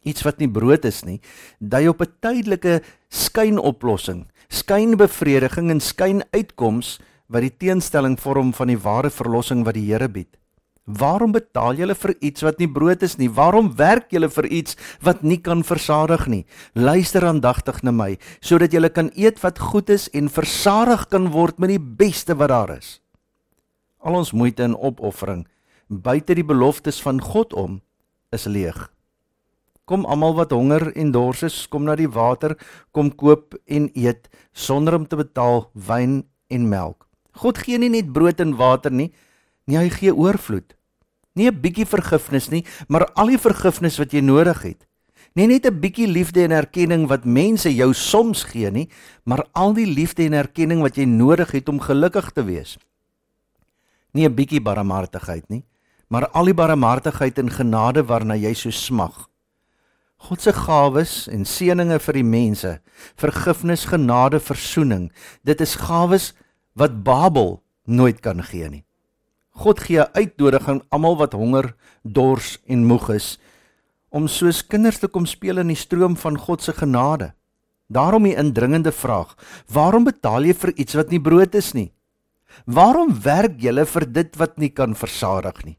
Iets 0.00 0.24
wat 0.24 0.40
nie 0.40 0.48
brood 0.48 0.86
is 0.88 1.04
nie, 1.04 1.20
dui 1.60 1.88
op 1.88 2.00
'n 2.00 2.12
tydelike 2.20 2.80
skynoplossing, 3.10 4.26
skynbevrediging 4.48 5.70
en 5.70 5.80
skynuitkoms 5.80 6.98
wat 7.28 7.42
die 7.42 7.56
teenstelling 7.56 8.18
vorm 8.18 8.52
van 8.52 8.68
die 8.68 8.80
ware 8.80 9.10
verlossing 9.10 9.64
wat 9.64 9.74
die 9.74 9.92
Here 9.92 10.08
bied. 10.08 10.39
Waarom 10.84 11.32
betaal 11.32 11.76
julle 11.78 11.94
vir 11.94 12.14
iets 12.20 12.42
wat 12.42 12.58
nie 12.58 12.68
brood 12.68 13.02
is 13.02 13.18
nie? 13.18 13.28
Waarom 13.28 13.68
werk 13.76 14.10
julle 14.10 14.30
vir 14.32 14.46
iets 14.46 14.76
wat 15.04 15.22
nie 15.22 15.38
kan 15.38 15.62
versadig 15.62 16.26
nie? 16.26 16.44
Luister 16.74 17.26
aandagtig 17.26 17.82
na 17.82 17.92
my 17.92 18.16
sodat 18.40 18.72
julle 18.72 18.90
kan 18.90 19.12
eet 19.14 19.42
wat 19.44 19.58
goed 19.58 19.90
is 19.90 20.08
en 20.16 20.32
versadig 20.32 21.06
kan 21.12 21.30
word 21.30 21.58
met 21.58 21.70
die 21.74 21.80
beste 21.80 22.34
wat 22.34 22.50
daar 22.50 22.76
is. 22.78 23.00
Al 24.00 24.16
ons 24.16 24.32
moeite 24.32 24.64
en 24.64 24.76
opoffering 24.76 25.46
buite 25.90 26.36
die 26.38 26.46
beloftes 26.46 27.00
van 27.02 27.18
God 27.20 27.52
om 27.52 27.80
is 28.30 28.46
leeg. 28.46 28.78
Kom 29.90 30.04
almal 30.06 30.36
wat 30.38 30.52
honger 30.54 30.92
en 30.94 31.10
dors 31.10 31.42
is, 31.42 31.66
kom 31.66 31.82
na 31.88 31.96
die 31.98 32.08
water, 32.08 32.54
kom 32.94 33.10
koop 33.10 33.56
en 33.66 33.88
eet 33.98 34.28
sonder 34.54 34.94
om 34.94 35.06
te 35.06 35.18
betaal 35.18 35.66
wyn 35.74 36.22
en 36.46 36.68
melk. 36.70 37.08
God 37.42 37.58
gee 37.58 37.78
nie 37.78 37.90
net 37.90 38.12
brood 38.14 38.38
en 38.40 38.54
water 38.54 38.94
nie, 38.94 39.10
nie 39.70 39.78
hy 39.78 39.88
gee 39.94 40.12
oorvloed. 40.14 40.74
Nie 41.38 41.48
'n 41.48 41.60
bietjie 41.62 41.86
vergifnis 41.86 42.50
nie, 42.50 42.64
maar 42.88 43.06
al 43.14 43.30
die 43.30 43.38
vergifnis 43.38 43.98
wat 43.98 44.12
jy 44.12 44.20
nodig 44.20 44.62
het. 44.62 44.86
Nie 45.34 45.46
net 45.46 45.66
'n 45.66 45.80
bietjie 45.80 46.08
liefde 46.08 46.42
en 46.42 46.50
erkenning 46.50 47.06
wat 47.08 47.24
mense 47.24 47.70
jou 47.70 47.94
soms 47.94 48.44
gee 48.44 48.70
nie, 48.70 48.88
maar 49.24 49.46
al 49.52 49.72
die 49.72 49.86
liefde 49.86 50.24
en 50.24 50.32
erkenning 50.32 50.82
wat 50.82 50.96
jy 50.96 51.04
nodig 51.04 51.52
het 51.52 51.68
om 51.68 51.80
gelukkig 51.80 52.30
te 52.32 52.42
wees. 52.42 52.78
Nie 54.12 54.26
'n 54.28 54.34
bietjie 54.34 54.60
barmhartigheid 54.60 55.48
nie, 55.48 55.64
maar 56.08 56.28
al 56.28 56.44
die 56.44 56.54
barmhartigheid 56.54 57.38
en 57.38 57.50
genade 57.50 58.02
waarna 58.02 58.34
jy 58.34 58.54
so 58.54 58.70
smag. 58.70 59.28
God 60.16 60.40
se 60.40 60.52
gawes 60.52 61.28
en 61.28 61.44
seënings 61.44 62.02
vir 62.04 62.14
die 62.14 62.24
mense, 62.24 62.80
vergifnis, 63.16 63.84
genade, 63.84 64.40
verzoening, 64.40 65.12
dit 65.44 65.60
is 65.60 65.76
gawes 65.76 66.34
wat 66.74 67.02
Babel 67.04 67.62
nooit 67.86 68.20
kan 68.20 68.42
gee 68.42 68.68
nie. 68.68 68.84
God 69.60 69.82
gee 69.84 70.00
uitnodiging 70.16 70.80
almal 70.88 71.18
wat 71.20 71.36
honger, 71.36 71.74
dors 72.02 72.56
en 72.64 72.86
moeg 72.88 73.10
is 73.16 73.36
om 74.10 74.24
soos 74.26 74.64
kinders 74.66 74.98
te 74.98 75.06
kom 75.06 75.26
speel 75.28 75.60
in 75.62 75.68
die 75.70 75.78
stroom 75.78 76.16
van 76.18 76.34
God 76.34 76.64
se 76.64 76.72
genade. 76.74 77.28
Daarom 77.86 78.26
die 78.26 78.36
indringende 78.38 78.92
vraag: 78.92 79.36
Waarom 79.70 80.06
betaal 80.08 80.48
jy 80.48 80.54
vir 80.54 80.72
iets 80.74 80.96
wat 80.98 81.10
nie 81.10 81.20
brood 81.22 81.54
is 81.54 81.72
nie? 81.74 81.92
Waarom 82.66 83.14
werk 83.22 83.60
jy 83.62 83.84
vir 83.86 84.06
dit 84.10 84.36
wat 84.36 84.58
nie 84.58 84.70
kan 84.70 84.94
versadig 84.94 85.62
nie? 85.64 85.76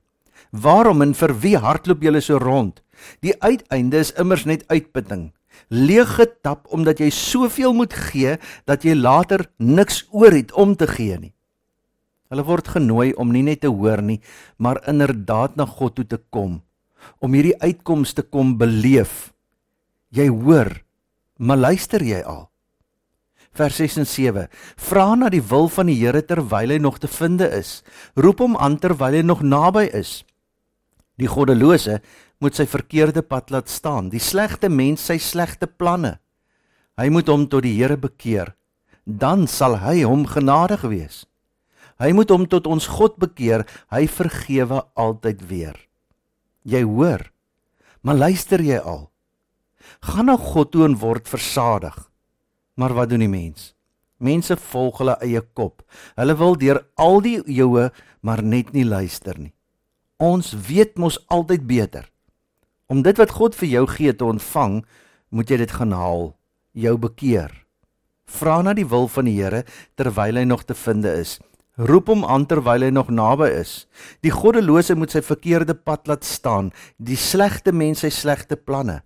Waarom 0.52 1.02
en 1.02 1.14
vir 1.14 1.34
wie 1.44 1.58
hardloop 1.58 2.04
jy 2.04 2.20
so 2.22 2.38
rond? 2.38 2.82
Die 3.22 3.36
uiteinde 3.42 3.98
is 3.98 4.14
immers 4.14 4.46
net 4.46 4.64
uitputting. 4.68 5.32
Leeg 5.70 6.16
getap 6.16 6.68
omdat 6.72 7.00
jy 7.00 7.10
soveel 7.10 7.74
moet 7.74 7.94
gee 7.94 8.38
dat 8.66 8.84
jy 8.84 8.96
later 8.96 9.48
niks 9.58 10.06
oor 10.12 10.32
het 10.32 10.52
om 10.52 10.76
te 10.76 10.88
gee 10.88 11.18
nie. 11.18 11.34
Hulle 12.32 12.46
word 12.48 12.70
genooi 12.72 13.10
om 13.20 13.34
nie 13.34 13.44
net 13.44 13.66
te 13.66 13.70
hoor 13.70 14.00
nie, 14.00 14.22
maar 14.56 14.80
inderdaad 14.88 15.58
na 15.60 15.66
God 15.68 15.98
toe 16.00 16.08
te 16.08 16.20
kom, 16.32 16.62
om 17.20 17.36
hierdie 17.36 17.58
uitkomste 17.60 18.24
kom 18.24 18.56
beleef. 18.62 19.34
Jy 20.16 20.30
hoor, 20.32 20.72
maar 21.44 21.60
luister 21.60 22.04
jy 22.04 22.22
al? 22.24 22.46
Vers 23.52 23.82
6 23.82 23.98
en 24.00 24.08
7. 24.08 24.46
Vra 24.80 25.10
na 25.20 25.28
die 25.32 25.44
wil 25.44 25.68
van 25.68 25.90
die 25.92 25.98
Here 26.00 26.22
terwyl 26.24 26.72
hy 26.72 26.78
nog 26.80 27.02
te 27.04 27.10
vind 27.12 27.44
is. 27.44 27.82
Roep 28.16 28.40
hom 28.40 28.56
aan 28.56 28.78
terwyl 28.80 29.18
hy 29.20 29.24
nog 29.28 29.42
naby 29.44 29.90
is. 29.92 30.22
Die 31.20 31.28
goddelose 31.28 32.00
moet 32.40 32.56
sy 32.56 32.64
verkeerde 32.66 33.26
pad 33.28 33.52
laat 33.52 33.68
staan, 33.70 34.08
die 34.10 34.24
slegte 34.24 34.72
mens 34.72 35.04
sy 35.04 35.20
slegte 35.20 35.68
planne. 35.68 36.16
Hy 36.96 37.10
moet 37.12 37.28
hom 37.28 37.44
tot 37.52 37.68
die 37.68 37.76
Here 37.76 38.00
bekeer, 38.00 38.54
dan 39.04 39.50
sal 39.52 39.82
hy 39.84 40.00
hom 40.08 40.24
genadig 40.32 40.88
wees. 40.88 41.26
Hy 42.01 42.12
moet 42.17 42.31
hom 42.34 42.48
tot 42.50 42.65
ons 42.65 42.88
God 42.89 43.20
bekeer, 43.22 43.67
hy 43.93 44.08
vergewe 44.10 44.81
altyd 44.98 45.43
weer. 45.46 45.77
Jy 46.65 46.81
hoor, 46.86 47.27
maar 48.01 48.17
luister 48.17 48.62
jy 48.65 48.79
al? 48.81 49.12
Gaan 50.01 50.31
na 50.31 50.38
God 50.38 50.72
toe 50.74 50.88
en 50.88 50.98
word 50.98 51.29
versadig. 51.29 51.93
Maar 52.74 52.96
wat 52.98 53.12
doen 53.12 53.22
die 53.22 53.29
mens? 53.29 53.75
Mense 54.22 54.55
volg 54.58 55.01
hulle 55.01 55.17
eie 55.22 55.41
kop. 55.58 55.81
Hulle 56.17 56.36
wil 56.38 56.58
deur 56.58 56.81
al 56.98 57.22
die 57.25 57.39
eeue 57.41 57.89
maar 58.22 58.41
net 58.46 58.74
nie 58.74 58.86
luister 58.86 59.38
nie. 59.38 59.53
Ons 60.22 60.53
weet 60.53 60.98
mos 61.01 61.17
altyd 61.34 61.65
beter. 61.70 62.05
Om 62.86 63.01
dit 63.01 63.17
wat 63.17 63.34
God 63.34 63.58
vir 63.58 63.70
jou 63.72 63.86
gee 63.89 64.13
te 64.13 64.27
ontvang, 64.27 64.81
moet 65.34 65.50
jy 65.50 65.62
dit 65.63 65.74
gaan 65.74 65.96
haal, 65.96 66.34
jou 66.77 66.98
bekeer. 67.01 67.53
Vra 68.29 68.60
na 68.62 68.75
die 68.77 68.86
wil 68.86 69.10
van 69.10 69.27
die 69.27 69.38
Here 69.39 69.63
terwyl 69.98 70.38
hy 70.38 70.46
nog 70.46 70.65
te 70.70 70.77
vind 70.77 71.08
is. 71.10 71.39
Roep 71.82 72.12
hom 72.12 72.22
aan 72.30 72.44
terwyl 72.46 72.84
hy 72.86 72.92
nog 72.94 73.10
naby 73.10 73.48
is. 73.58 73.86
Die 74.22 74.34
goddelose 74.34 74.94
moet 74.94 75.16
sy 75.16 75.24
verkeerde 75.26 75.74
pad 75.74 76.06
laat 76.12 76.28
staan, 76.28 76.70
die 77.02 77.18
slegte 77.18 77.74
mens 77.74 78.04
sy 78.06 78.12
slegte 78.14 78.58
planne. 78.60 79.00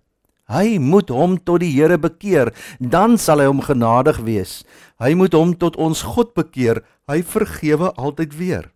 Hy 0.52 0.76
moet 0.78 1.08
hom 1.10 1.38
tot 1.40 1.62
die 1.64 1.72
Here 1.72 1.96
bekeer, 1.98 2.52
dan 2.78 3.16
sal 3.18 3.40
hy 3.40 3.48
hom 3.48 3.62
genadig 3.64 4.20
wees. 4.22 4.60
Hy 5.02 5.14
moet 5.18 5.34
hom 5.34 5.56
tot 5.58 5.78
ons 5.80 6.04
God 6.04 6.36
bekeer, 6.36 6.84
hy 7.08 7.22
vergewe 7.24 7.90
altyd 7.96 8.36
weer. 8.36 8.68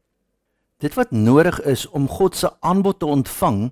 Dit 0.80 0.96
wat 0.96 1.12
nodig 1.12 1.60
is 1.68 1.84
om 1.92 2.08
God 2.08 2.38
se 2.38 2.48
aanbod 2.64 3.02
te 3.02 3.06
ontvang, 3.06 3.68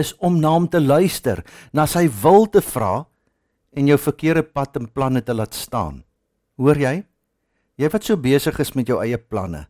is 0.00 0.14
om 0.24 0.40
na 0.40 0.56
hom 0.56 0.70
te 0.72 0.80
luister, 0.80 1.44
na 1.76 1.84
sy 1.86 2.06
wil 2.22 2.48
te 2.48 2.64
vra 2.64 3.04
en 3.76 3.92
jou 3.92 3.98
verkeerde 4.00 4.42
pad 4.42 4.80
en 4.80 4.88
planne 4.88 5.20
te 5.20 5.36
laat 5.36 5.54
staan. 5.54 6.00
Hoor 6.56 6.80
jy? 6.80 6.96
Jy 7.76 7.90
wat 7.92 8.06
so 8.08 8.16
besig 8.16 8.56
is 8.62 8.72
met 8.72 8.88
jou 8.88 8.96
eie 9.04 9.18
planne. 9.20 9.66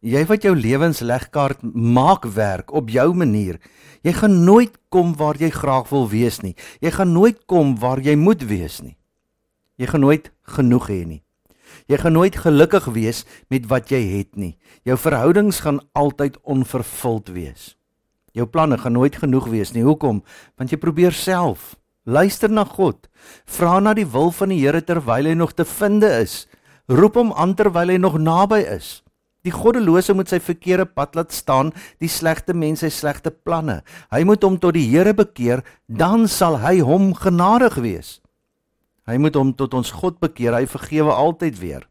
Jy 0.00 0.22
wat 0.30 0.46
jou 0.46 0.54
lewenslegkaart 0.56 1.60
maak 1.76 2.24
werk 2.32 2.72
op 2.72 2.88
jou 2.88 3.10
manier. 3.12 3.58
Jy 4.00 4.14
gaan 4.16 4.38
nooit 4.46 4.78
kom 4.88 5.12
waar 5.18 5.36
jy 5.36 5.50
graag 5.52 5.90
wil 5.92 6.06
wees 6.08 6.40
nie. 6.40 6.54
Jy 6.80 6.94
gaan 6.94 7.12
nooit 7.12 7.42
kom 7.44 7.74
waar 7.82 8.00
jy 8.00 8.14
moet 8.16 8.46
wees 8.48 8.78
nie. 8.80 8.96
Jy 9.76 9.90
gaan 9.92 10.00
nooit 10.00 10.30
genoeg 10.56 10.88
hê 10.88 11.02
nie. 11.04 11.20
Jy 11.88 11.98
gaan 12.00 12.16
nooit 12.16 12.36
gelukkig 12.36 12.86
wees 12.96 13.26
met 13.52 13.68
wat 13.68 13.92
jy 13.92 14.00
het 14.16 14.40
nie. 14.40 14.54
Jou 14.88 14.96
verhoudings 14.96 15.60
gaan 15.60 15.82
altyd 15.92 16.38
onvervuld 16.48 17.28
wees. 17.36 17.74
Jou 18.32 18.46
planne 18.48 18.78
gaan 18.80 18.96
nooit 18.96 19.16
genoeg 19.20 19.50
wees 19.52 19.74
nie. 19.76 19.84
Hoekom? 19.84 20.22
Want 20.56 20.72
jy 20.72 20.80
probeer 20.80 21.12
self. 21.12 21.74
Luister 22.08 22.48
na 22.48 22.64
God. 22.64 23.10
Vra 23.44 23.76
na 23.84 23.92
die 23.94 24.08
wil 24.08 24.32
van 24.32 24.48
die 24.48 24.62
Here 24.62 24.80
terwyl 24.80 25.28
hy 25.28 25.36
nog 25.36 25.52
te 25.52 25.68
vind 25.68 26.08
is. 26.08 26.46
Roep 26.90 27.14
hom 27.14 27.30
aan 27.38 27.54
terwyl 27.54 27.92
hy 27.92 28.00
nog 28.02 28.16
naby 28.18 28.64
is. 28.66 29.00
Die 29.46 29.52
goddelose 29.54 30.12
moet 30.12 30.28
sy 30.28 30.40
verkeerde 30.42 30.88
pad 30.90 31.14
laat 31.14 31.30
staan, 31.32 31.70
die 32.02 32.10
slegte 32.10 32.52
mense 32.52 32.82
sy 32.88 32.90
slegte 32.92 33.30
planne. 33.30 33.78
Hy 34.10 34.24
moet 34.26 34.42
hom 34.44 34.58
tot 34.60 34.74
die 34.74 34.88
Here 34.90 35.14
bekeer, 35.16 35.62
dan 35.86 36.26
sal 36.28 36.58
hy 36.60 36.80
hom 36.84 37.14
genadig 37.14 37.78
wees. 37.80 38.18
Hy 39.06 39.16
moet 39.22 39.38
hom 39.38 39.54
tot 39.54 39.72
ons 39.78 39.94
God 39.96 40.18
bekeer. 40.20 40.58
Hy 40.58 40.66
vergewe 40.66 41.14
altyd 41.14 41.56
weer. 41.62 41.86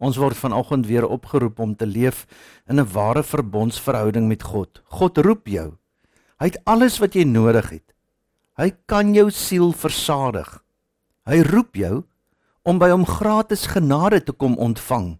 Ons 0.00 0.16
word 0.16 0.40
vanoggend 0.40 0.88
weer 0.88 1.04
opgeroep 1.04 1.60
om 1.60 1.76
te 1.76 1.86
leef 1.86 2.24
in 2.66 2.80
'n 2.80 2.88
ware 2.92 3.22
verbondsverhouding 3.22 4.26
met 4.28 4.42
God. 4.42 4.80
God 4.88 5.18
roep 5.18 5.46
jou. 5.46 5.76
Hy 6.40 6.46
het 6.46 6.60
alles 6.64 6.98
wat 6.98 7.14
jy 7.14 7.24
nodig 7.24 7.70
het. 7.70 7.92
Hy 8.56 8.72
kan 8.86 9.14
jou 9.14 9.30
siel 9.30 9.72
versadig. 9.72 10.64
Hy 11.26 11.42
roep 11.42 11.76
jou 11.76 12.04
om 12.62 12.78
by 12.78 12.90
hom 12.92 13.06
gratis 13.08 13.66
genade 13.72 14.20
te 14.24 14.32
kom 14.32 14.56
ontvang. 14.60 15.18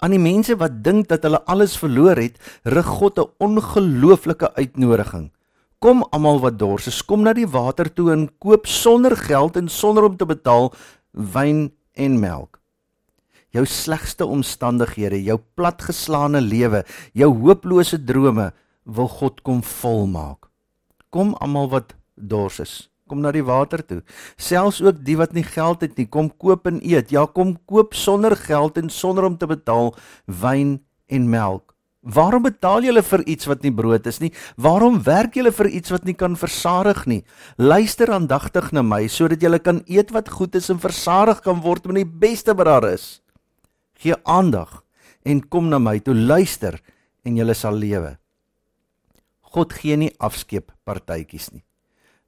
Aan 0.00 0.14
die 0.14 0.22
mense 0.22 0.56
wat 0.56 0.80
dink 0.84 1.10
dat 1.10 1.26
hulle 1.26 1.42
alles 1.44 1.76
verloor 1.76 2.16
het, 2.16 2.38
rig 2.64 2.86
God 2.86 3.18
'n 3.18 3.28
ongelooflike 3.38 4.54
uitnodiging. 4.54 5.30
Kom 5.78 6.04
almal 6.12 6.40
wat 6.40 6.58
dors 6.58 6.86
is, 6.86 7.02
kom 7.02 7.22
na 7.22 7.32
die 7.32 7.48
water 7.48 7.92
toe 7.92 8.12
en 8.12 8.28
koop 8.38 8.66
sonder 8.66 9.16
geld 9.16 9.56
en 9.56 9.68
sonder 9.68 10.04
om 10.04 10.16
te 10.16 10.26
betaal 10.26 10.72
wyn 11.12 11.72
en 11.94 12.20
melk. 12.20 12.60
Jou 13.50 13.66
slegste 13.66 14.26
omstandighede, 14.26 15.22
jou 15.24 15.40
platgeslaane 15.54 16.40
lewe, 16.40 16.84
jou 17.12 17.32
hopelose 17.32 18.04
drome 18.04 18.52
wil 18.84 19.08
God 19.08 19.42
kom 19.42 19.62
volmaak. 19.62 20.46
Kom 21.10 21.34
almal 21.40 21.68
wat 21.68 21.94
dors 22.14 22.60
is, 22.60 22.89
kom 23.10 23.24
na 23.24 23.32
die 23.34 23.44
water 23.46 23.82
toe. 23.82 24.00
Selfs 24.38 24.78
ook 24.84 25.02
die 25.06 25.18
wat 25.18 25.34
nie 25.34 25.46
geld 25.46 25.82
het 25.82 25.98
nie, 25.98 26.06
kom 26.06 26.30
koop 26.30 26.70
en 26.70 26.78
eet. 26.86 27.10
Ja, 27.10 27.26
kom 27.26 27.56
koop 27.66 27.96
sonder 27.98 28.36
geld 28.38 28.78
en 28.78 28.92
sonder 28.94 29.26
om 29.26 29.36
te 29.38 29.50
betaal 29.50 29.92
wyn 30.40 30.78
en 31.10 31.28
melk. 31.30 31.70
Waarom 32.00 32.46
betaal 32.46 32.86
julle 32.86 33.02
vir 33.04 33.22
iets 33.28 33.44
wat 33.50 33.64
nie 33.66 33.72
brood 33.76 34.06
is 34.08 34.22
nie? 34.22 34.30
Waarom 34.56 35.02
werk 35.04 35.34
julle 35.36 35.52
vir 35.52 35.68
iets 35.68 35.92
wat 35.92 36.06
nie 36.08 36.14
kan 36.16 36.36
versadig 36.40 37.02
nie? 37.04 37.20
Luister 37.60 38.08
aandagtig 38.14 38.70
na 38.72 38.80
my 38.80 39.02
sodat 39.12 39.44
julle 39.44 39.60
kan 39.60 39.82
eet 39.84 40.14
wat 40.16 40.32
goed 40.32 40.56
is 40.56 40.70
en 40.72 40.80
versadig 40.80 41.42
kan 41.44 41.60
word 41.60 41.90
met 41.90 42.00
die 42.00 42.08
beste 42.24 42.56
wat 42.56 42.70
daar 42.70 42.88
is. 42.88 43.20
Gee 44.00 44.16
aandag 44.24 44.80
en 45.28 45.44
kom 45.44 45.68
na 45.68 45.78
my 45.78 45.98
toe 46.00 46.16
luister 46.16 46.80
en 47.24 47.36
julle 47.36 47.54
sal 47.54 47.76
lewe. 47.76 48.16
God 49.52 49.74
gee 49.76 49.98
nie 50.00 50.14
afskeep 50.16 50.72
partytjies 50.88 51.50
nie. 51.52 51.64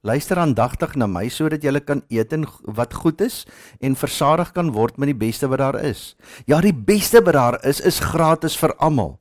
Luister 0.03 0.35
aandagtig 0.35 0.97
na 0.99 1.07
my 1.07 1.29
sodat 1.31 1.63
julle 1.63 1.79
kan 1.79 2.01
eet 2.11 2.33
en 2.35 2.43
wat 2.75 2.91
goed 3.05 3.21
is 3.23 3.45
en 3.79 3.95
versadig 3.95 4.51
kan 4.51 4.73
word 4.75 4.97
met 4.99 5.13
die 5.13 5.19
beste 5.21 5.47
wat 5.47 5.61
daar 5.63 5.77
is. 5.79 6.17
Ja, 6.43 6.59
die 6.59 6.75
beste 6.75 7.21
wat 7.23 7.37
daar 7.37 7.57
is 7.63 7.79
is 7.79 8.01
gratis 8.03 8.57
vir 8.59 8.75
almal. 8.83 9.15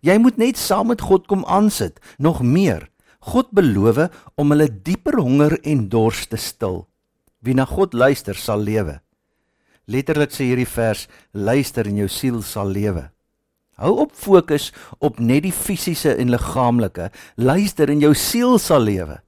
Jy 0.00 0.14
moet 0.22 0.38
net 0.38 0.60
saam 0.60 0.92
met 0.92 1.02
God 1.02 1.26
kom 1.26 1.42
aansit, 1.42 1.98
nog 2.18 2.38
meer. 2.42 2.86
God 3.18 3.50
beloof 3.50 3.98
om 4.38 4.54
hulle 4.54 4.70
dieper 4.70 5.18
honger 5.18 5.58
en 5.66 5.88
dors 5.90 6.26
te 6.30 6.38
stil. 6.38 6.84
Wie 7.42 7.54
na 7.54 7.66
God 7.66 7.94
luister, 7.94 8.38
sal 8.38 8.62
lewe. 8.62 9.00
Letterlik 9.90 10.30
sê 10.30 10.52
hierdie 10.52 10.70
vers: 10.70 11.08
luister 11.32 11.88
en 11.90 11.98
jou 11.98 12.08
siel 12.08 12.42
sal 12.46 12.70
lewe. 12.70 13.08
Hou 13.78 13.96
op 14.06 14.14
fokus 14.14 14.72
op 15.02 15.18
net 15.18 15.42
die 15.46 15.54
fisiese 15.54 16.14
en 16.14 16.30
liggaamlike. 16.30 17.10
Luister 17.34 17.90
en 17.90 18.02
jou 18.02 18.14
siel 18.14 18.58
sal 18.62 18.86
lewe. 18.86 19.18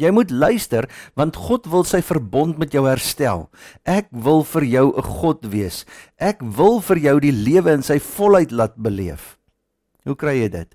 Jy 0.00 0.10
moet 0.16 0.30
luister 0.32 0.88
want 1.18 1.36
God 1.36 1.68
wil 1.68 1.84
sy 1.84 2.00
verbond 2.04 2.56
met 2.60 2.72
jou 2.72 2.86
herstel. 2.88 3.48
Ek 3.84 4.08
wil 4.10 4.42
vir 4.44 4.64
jou 4.64 4.86
'n 4.96 5.02
God 5.20 5.44
wees. 5.52 5.84
Ek 6.18 6.40
wil 6.40 6.80
vir 6.80 6.98
jou 6.98 7.20
die 7.20 7.32
lewe 7.32 7.72
in 7.72 7.82
sy 7.82 7.98
volheid 7.98 8.50
laat 8.50 8.76
beleef. 8.76 9.36
Hoe 10.04 10.16
kry 10.16 10.40
jy 10.40 10.48
dit? 10.48 10.74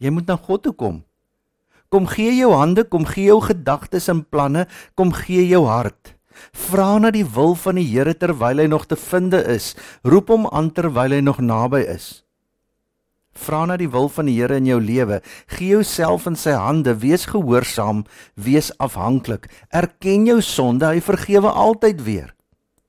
Jy 0.00 0.10
moet 0.10 0.26
na 0.26 0.36
God 0.36 0.62
toe 0.62 0.72
kom. 0.72 1.04
Kom 1.88 2.06
gee 2.06 2.34
jou 2.34 2.52
hande, 2.52 2.84
kom 2.84 3.04
gee 3.04 3.30
jou 3.30 3.40
gedagtes 3.40 4.08
en 4.08 4.24
planne, 4.24 4.66
kom 4.96 5.12
gee 5.12 5.46
jou 5.46 5.66
hart. 5.66 6.14
Vra 6.52 6.98
na 6.98 7.10
die 7.10 7.24
wil 7.24 7.54
van 7.54 7.76
die 7.76 7.86
Here 7.86 8.14
terwyl 8.14 8.58
hy 8.58 8.66
nog 8.66 8.86
te 8.86 8.96
vind 8.96 9.32
is. 9.34 9.74
Roep 10.04 10.28
hom 10.28 10.46
aan 10.46 10.72
terwyl 10.72 11.12
hy 11.12 11.20
nog 11.20 11.38
naby 11.38 11.86
is. 11.86 12.25
Vra 13.36 13.64
na 13.68 13.76
die 13.76 13.90
wil 13.92 14.08
van 14.08 14.30
die 14.30 14.36
Here 14.38 14.56
in 14.56 14.68
jou 14.68 14.80
lewe. 14.80 15.20
Gee 15.52 15.76
jouself 15.76 16.26
in 16.26 16.38
sy 16.40 16.56
hande. 16.56 16.96
Wees 17.02 17.26
gehoorsaam, 17.30 18.04
wees 18.34 18.72
afhanklik. 18.82 19.50
Erken 19.70 20.26
jou 20.26 20.40
sonde, 20.42 20.88
hy 20.88 21.00
vergewe 21.04 21.52
altyd 21.52 22.02
weer. 22.06 22.32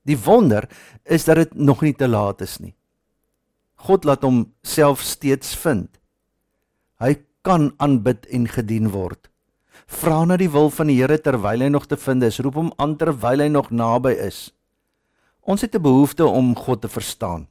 Die 0.08 0.16
wonder 0.16 0.68
is 1.04 1.28
dat 1.28 1.36
dit 1.36 1.54
nog 1.54 1.84
nie 1.84 1.94
te 1.94 2.08
laat 2.08 2.40
is 2.40 2.58
nie. 2.62 2.74
God 3.84 4.04
laat 4.08 4.24
hom 4.26 4.46
self 4.66 5.04
steeds 5.04 5.52
vind. 5.60 5.90
Hy 6.98 7.14
kan 7.46 7.70
aanbid 7.78 8.26
en 8.34 8.48
gedien 8.50 8.90
word. 8.90 9.28
Vra 9.88 10.24
na 10.26 10.36
die 10.36 10.50
wil 10.52 10.72
van 10.74 10.90
die 10.90 10.98
Here 10.98 11.18
terwyl 11.20 11.62
hy 11.64 11.68
nog 11.72 11.86
te 11.88 11.96
vind 11.96 12.24
is. 12.26 12.40
Roep 12.44 12.58
hom 12.58 12.72
aan 12.76 12.96
terwyl 13.00 13.44
hy 13.44 13.48
nog 13.52 13.70
naby 13.70 14.16
is. 14.26 14.48
Ons 15.48 15.62
het 15.62 15.74
'n 15.74 15.82
behoefte 15.82 16.26
om 16.26 16.56
God 16.56 16.80
te 16.82 16.88
verstaan. 16.88 17.48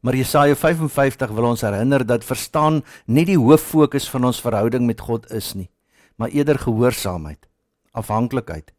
Maar 0.00 0.16
Jesaja 0.16 0.56
55 0.56 1.30
wil 1.34 1.48
ons 1.50 1.64
herinner 1.64 2.04
dat 2.06 2.24
verstaan 2.24 2.82
nie 3.06 3.24
die 3.24 3.38
hoof 3.38 3.62
fokus 3.72 4.08
van 4.10 4.28
ons 4.28 4.40
verhouding 4.40 4.86
met 4.86 5.00
God 5.00 5.30
is 5.34 5.54
nie, 5.54 5.68
maar 6.16 6.32
eerder 6.32 6.58
gehoorsaamheid, 6.58 7.48
afhanklikheid, 7.92 8.72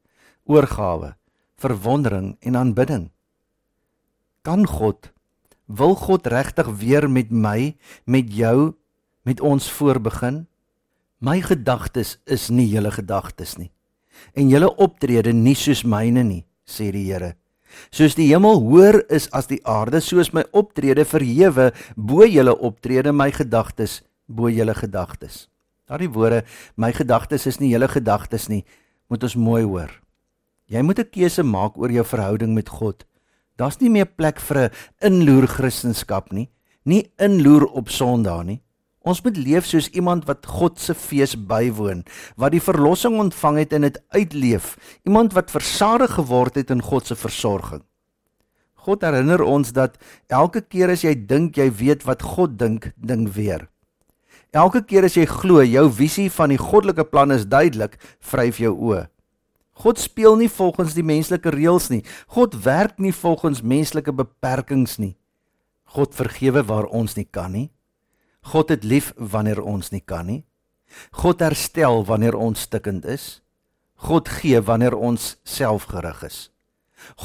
oorgawe, 0.46 1.16
verwondering 1.58 2.36
en 2.40 2.56
aanbidding. 2.56 3.10
Kan 4.42 4.68
God 4.68 5.12
wil 5.66 5.96
God 6.00 6.28
regtig 6.28 6.70
weer 6.80 7.10
met 7.12 7.32
my, 7.32 7.76
met 8.06 8.30
jou, 8.32 8.74
met 9.28 9.42
ons 9.42 9.72
voorbegin? 9.72 10.46
My 11.20 11.42
gedagtes 11.42 12.20
is 12.24 12.48
nie 12.50 12.70
julle 12.70 12.94
gedagtes 12.94 13.58
nie 13.58 13.72
en 14.34 14.50
julle 14.52 14.70
optrede 14.82 15.34
nie 15.34 15.56
soos 15.58 15.84
myne 15.88 16.24
nie, 16.26 16.44
sê 16.68 16.90
die 16.94 17.06
Here. 17.10 17.36
Soos 17.92 18.16
die 18.16 18.28
hemel 18.32 18.62
hoër 18.62 19.02
is 19.14 19.28
as 19.36 19.48
die 19.48 19.62
aarde, 19.66 20.02
soos 20.02 20.34
my 20.34 20.44
optrede 20.52 21.06
verhewe 21.06 21.72
bo 21.96 22.26
julle 22.26 22.56
optrede, 22.56 23.12
my 23.12 23.32
gedagtes 23.32 24.02
bo 24.28 24.50
julle 24.50 24.76
gedagtes. 24.76 25.48
Daardie 25.88 26.12
woorde, 26.12 26.44
my 26.76 26.92
gedagtes 26.92 27.48
is 27.48 27.62
nie 27.62 27.72
julle 27.72 27.88
gedagtes 27.88 28.50
nie, 28.52 28.66
moet 29.08 29.24
ons 29.24 29.38
mooi 29.40 29.64
hoor. 29.64 29.92
Jy 30.68 30.82
moet 30.84 31.00
'n 31.00 31.12
keuse 31.12 31.44
maak 31.44 31.78
oor 31.78 31.92
jou 31.92 32.04
verhouding 32.04 32.54
met 32.54 32.70
God. 32.70 33.06
Daar's 33.56 33.80
nie 33.80 33.90
meer 33.90 34.06
plek 34.06 34.40
vir 34.40 34.58
'n 34.58 34.72
inloer 35.02 35.48
Christendom 35.48 36.24
nie, 36.32 36.50
nie 36.86 37.12
inloer 37.18 37.66
op 37.66 37.90
Sondag 37.90 38.44
nie. 38.46 38.62
Ons 39.08 39.22
moet 39.24 39.38
leef 39.40 39.68
soos 39.70 39.88
iemand 39.96 40.26
wat 40.28 40.48
God 40.58 40.82
se 40.84 40.92
fees 40.98 41.38
bywoon, 41.48 42.04
wat 42.36 42.52
die 42.52 42.64
verlossing 42.64 43.16
ontvang 43.22 43.62
het 43.62 43.76
en 43.78 43.88
dit 43.88 44.00
uitleef, 44.12 44.74
iemand 45.08 45.36
wat 45.38 45.54
versadig 45.54 46.18
geword 46.18 46.60
het 46.60 46.74
in 46.74 46.84
God 46.84 47.08
se 47.08 47.16
versorging. 47.16 47.86
God 48.88 49.04
herinner 49.04 49.44
ons 49.44 49.72
dat 49.76 49.96
elke 50.32 50.62
keer 50.64 50.92
as 50.92 51.04
jy 51.04 51.14
dink 51.28 51.58
jy 51.60 51.70
weet 51.72 52.06
wat 52.08 52.24
God 52.24 52.56
dink, 52.60 52.92
ding 52.96 53.28
weer. 53.36 53.68
Elke 54.56 54.82
keer 54.88 55.08
as 55.08 55.16
jy 55.20 55.26
glo 55.28 55.64
jou 55.64 55.86
visie 55.92 56.30
van 56.32 56.52
die 56.54 56.60
goddelike 56.60 57.04
plan 57.12 57.32
is 57.36 57.48
duidelik, 57.48 57.98
vryf 58.24 58.60
jou 58.64 58.74
oë. 58.76 59.06
God 59.78 60.00
speel 60.02 60.40
nie 60.40 60.50
volgens 60.50 60.96
die 60.98 61.06
menslike 61.06 61.52
reëls 61.54 61.92
nie. 61.94 62.02
God 62.34 62.56
werk 62.66 62.98
nie 62.98 63.14
volgens 63.14 63.62
menslike 63.62 64.16
beperkings 64.16 64.98
nie. 64.98 65.14
God 65.94 66.16
vergewe 66.18 66.64
waar 66.66 66.88
ons 66.90 67.14
nie 67.20 67.28
kan 67.30 67.54
nie. 67.54 67.68
God 68.48 68.70
het 68.72 68.84
lief 68.88 69.12
wanneer 69.18 69.60
ons 69.60 69.92
nie 69.92 70.04
kan 70.04 70.28
nie. 70.30 70.44
God 71.12 71.42
herstel 71.44 72.06
wanneer 72.08 72.38
ons 72.40 72.64
stikkend 72.68 73.06
is. 73.06 73.42
God 74.08 74.30
gee 74.30 74.62
wanneer 74.62 74.96
ons 74.96 75.36
selfgerig 75.44 76.24
is. 76.24 76.38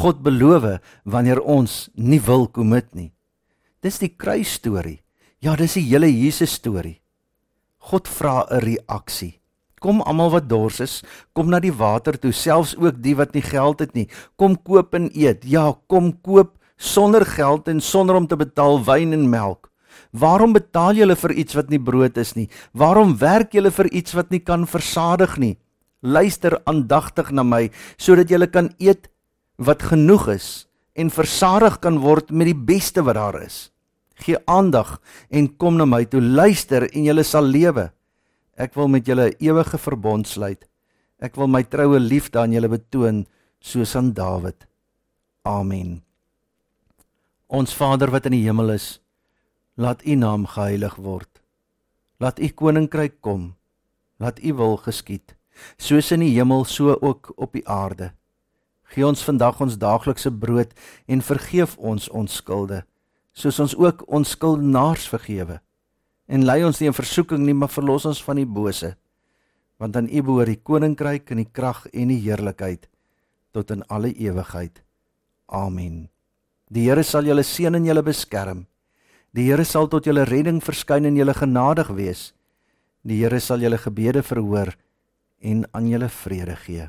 God 0.02 0.22
beloof 0.24 0.80
wanneer 1.04 1.40
ons 1.40 1.90
nie 1.94 2.20
wil 2.20 2.48
kommit 2.48 2.90
nie. 2.94 3.12
Dis 3.82 4.00
die 4.02 4.10
kruisstorie. 4.10 5.00
Ja, 5.42 5.54
dis 5.58 5.74
die 5.78 5.86
hele 5.88 6.10
Jesus 6.10 6.58
storie. 6.58 7.00
God 7.90 8.06
vra 8.06 8.46
'n 8.50 8.60
reaksie. 8.62 9.40
Kom 9.80 10.00
almal 10.02 10.30
wat 10.30 10.48
dors 10.48 10.80
is, 10.80 11.02
kom 11.34 11.50
na 11.50 11.58
die 11.58 11.74
water 11.74 12.14
toe, 12.18 12.32
selfs 12.32 12.76
ook 12.76 13.02
die 13.02 13.16
wat 13.16 13.34
nie 13.34 13.42
geld 13.42 13.80
het 13.80 13.94
nie. 13.94 14.08
Kom 14.36 14.54
koop 14.56 14.94
en 14.94 15.10
eet. 15.14 15.42
Ja, 15.44 15.74
kom 15.88 16.12
koop 16.22 16.58
sonder 16.76 17.26
geld 17.26 17.68
en 17.68 17.80
sonder 17.80 18.14
om 18.14 18.26
te 18.26 18.36
betaal 18.36 18.84
wyn 18.84 19.12
en 19.12 19.28
melk. 19.30 19.71
Waarom 20.12 20.52
betaal 20.52 20.98
julle 21.00 21.16
vir 21.16 21.32
iets 21.40 21.56
wat 21.56 21.70
nie 21.72 21.80
brood 21.80 22.18
is 22.20 22.34
nie? 22.36 22.48
Waarom 22.76 23.16
werk 23.20 23.54
julle 23.56 23.72
vir 23.72 23.88
iets 23.92 24.12
wat 24.14 24.30
nie 24.30 24.42
kan 24.44 24.66
versadig 24.68 25.38
nie? 25.40 25.56
Luister 26.02 26.58
aandagtig 26.66 27.30
na 27.32 27.42
my 27.42 27.70
sodat 27.96 28.28
julle 28.28 28.50
kan 28.50 28.72
eet 28.78 29.08
wat 29.56 29.82
genoeg 29.92 30.28
is 30.36 30.48
en 30.98 31.08
versadig 31.08 31.78
kan 31.80 32.02
word 32.02 32.30
met 32.30 32.50
die 32.50 32.58
beste 32.58 33.04
wat 33.06 33.16
daar 33.16 33.40
is. 33.40 33.70
Gee 34.20 34.36
aandag 34.46 34.98
en 35.30 35.48
kom 35.56 35.78
na 35.80 35.86
my 35.88 36.04
toe. 36.04 36.20
Luister 36.20 36.84
en 36.90 37.08
julle 37.08 37.24
sal 37.24 37.48
lewe. 37.48 37.88
Ek 38.60 38.76
wil 38.76 38.88
met 38.88 39.06
julle 39.06 39.30
'n 39.30 39.36
ewige 39.40 39.78
verbond 39.78 40.28
sluit. 40.28 40.68
Ek 41.18 41.36
wil 41.36 41.46
my 41.46 41.62
troue 41.62 41.98
liefde 41.98 42.38
aan 42.38 42.52
julle 42.52 42.68
betoon 42.68 43.26
soos 43.60 43.96
aan 43.96 44.12
Dawid. 44.12 44.66
Amen. 45.42 46.02
Ons 47.48 47.74
Vader 47.74 48.10
wat 48.10 48.26
in 48.26 48.32
die 48.32 48.44
hemel 48.44 48.70
is, 48.70 49.00
Laat 49.82 50.04
U 50.06 50.14
naam 50.14 50.44
geheilig 50.46 50.94
word. 51.02 51.40
Laat 52.22 52.38
U 52.38 52.48
koninkryk 52.54 53.16
kom. 53.20 53.56
Laat 54.22 54.38
U 54.38 54.52
wil 54.54 54.76
geskied, 54.78 55.34
soos 55.74 56.12
in 56.14 56.22
die 56.22 56.36
hemel 56.36 56.62
so 56.70 56.94
ook 57.00 57.32
op 57.34 57.56
die 57.56 57.64
aarde. 57.66 58.12
Gee 58.94 59.02
ons 59.08 59.24
vandag 59.26 59.58
ons 59.64 59.80
daaglikse 59.82 60.30
brood 60.30 60.76
en 61.10 61.24
vergeef 61.26 61.74
ons 61.78 62.06
ons 62.14 62.38
skulde, 62.38 62.84
soos 63.34 63.58
ons 63.64 63.74
ook 63.74 64.06
ons 64.06 64.34
skuldenaars 64.36 65.08
vergewe. 65.10 65.58
En 66.30 66.46
lei 66.46 66.60
ons 66.62 66.78
nie 66.78 66.92
in 66.92 66.94
versoeking 66.94 67.42
nie, 67.42 67.56
maar 67.56 67.72
verlos 67.72 68.06
ons 68.06 68.22
van 68.22 68.38
die 68.38 68.46
bose. 68.46 68.94
Want 69.82 69.98
aan 69.98 70.06
U 70.06 70.22
behoort 70.22 70.52
die 70.52 70.62
koninkryk 70.62 71.34
en 71.34 71.42
die 71.42 71.50
krag 71.50 71.88
en 71.90 72.14
die 72.14 72.22
heerlikheid 72.22 72.86
tot 73.50 73.74
in 73.74 73.82
alle 73.90 74.14
ewigheid. 74.14 74.84
Amen. 75.50 76.06
Die 76.70 76.86
Here 76.86 77.02
sal 77.02 77.26
julle 77.26 77.42
seën 77.42 77.74
en 77.74 77.88
julle 77.88 78.06
beskerm. 78.06 78.68
Die 79.32 79.46
Here 79.48 79.64
sal 79.64 79.86
tot 79.88 80.04
julle 80.04 80.26
redding 80.28 80.58
verskyn 80.60 81.08
en 81.08 81.16
julle 81.16 81.32
genadig 81.32 81.88
wees. 81.96 82.22
Die 83.00 83.22
Here 83.22 83.38
sal 83.40 83.62
julle 83.64 83.78
gebede 83.80 84.20
verhoor 84.22 84.74
en 85.40 85.64
aan 85.72 85.88
julle 85.88 86.08
vrede 86.12 86.56
gee. 86.66 86.88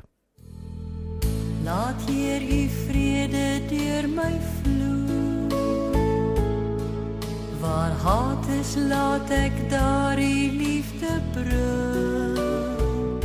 Laat 1.64 2.02
hier 2.04 2.44
u 2.44 2.68
vrede 2.68 3.46
deur 3.70 4.08
my 4.12 4.34
vloei. 4.58 5.62
Waar 7.64 7.96
haat 8.04 8.52
is, 8.60 8.74
laat 8.92 9.32
ek 9.32 9.56
daar 9.72 10.20
u 10.20 10.36
liefde 10.60 11.16
bring. 11.32 13.24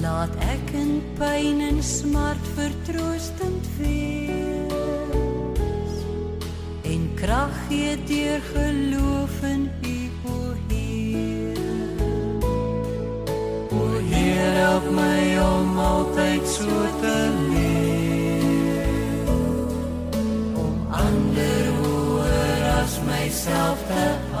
Laat 0.00 0.32
ek 0.48 0.72
in 0.80 0.96
pyn 1.20 1.60
en 1.68 1.84
smart 1.84 2.52
vertroostend 2.56 3.68
wees 3.76 4.61
krag 7.22 7.54
gee 7.68 8.04
deur 8.04 8.40
geloof 8.54 9.42
in 9.42 9.70
U 9.82 10.10
o 10.26 10.54
Heer. 10.68 11.58
O 13.70 13.86
Heer, 14.10 14.52
help 14.62 14.90
my 14.90 15.38
om 15.38 15.78
altyd 15.78 16.48
so 16.48 16.66
te 17.00 17.16
leef. 17.50 19.30
Om 20.64 20.74
ander 20.90 21.64
hoër 21.78 22.62
as 22.82 22.98
myself 23.06 23.78
te 23.86 24.31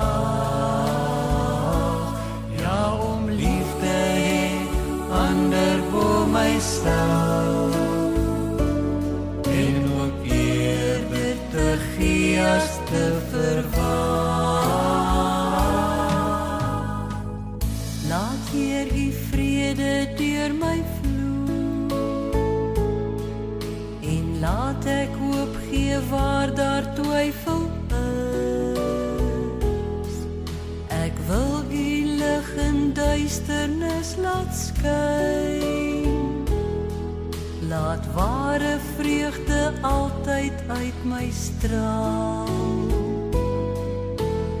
in 32.92 32.98
duisternis 32.98 34.16
laat 34.16 34.52
skyn. 34.54 36.44
Laat 37.68 38.04
ware 38.14 38.78
vreugde 38.96 39.72
altyd 39.80 40.52
uit 40.68 41.04
my 41.04 41.30
straal. 41.30 42.48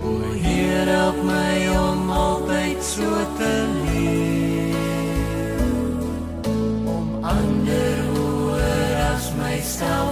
O 0.04 0.32
Heer, 0.32 0.86
help 0.86 1.22
my 1.24 1.68
om 1.76 2.10
altyd 2.10 2.82
so 2.84 3.10
te 3.38 3.54
leef. 3.84 4.76
Om 6.84 7.24
ander 7.24 7.98
hoër 8.12 8.96
as 9.12 9.32
myself 9.36 10.11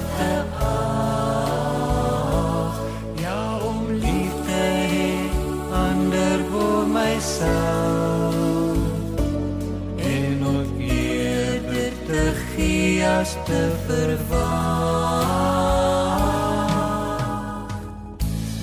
as 13.20 13.36
te 13.44 13.62
verwag. 13.86 14.38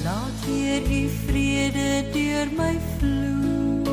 Laat 0.04 0.38
hier 0.46 0.82
die 0.88 1.10
vrede 1.26 1.90
deur 2.14 2.50
my 2.58 2.74
vloei. 2.98 3.86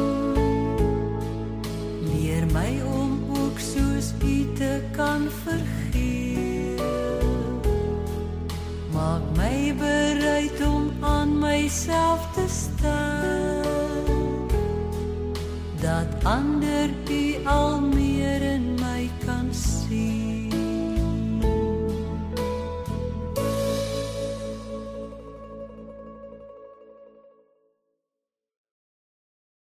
Leer 2.09 2.47
my 2.57 2.81
om 2.89 3.13
ook 3.37 3.61
soos 3.61 4.15
U 4.25 4.37
te 4.57 4.81
kan 4.97 5.29
vergeef. 5.43 6.81
Maak 8.97 9.25
my 9.37 9.75
bereid 9.77 10.65
om 10.65 10.89
aan 11.01 11.39
myself 11.39 12.25
te 12.33 12.47
staan. 12.49 13.65
Dat 15.85 16.09
ander 16.25 16.89